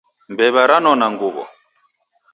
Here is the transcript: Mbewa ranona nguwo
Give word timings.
Mbewa 0.31 0.61
ranona 0.69 1.05
nguwo 1.13 1.43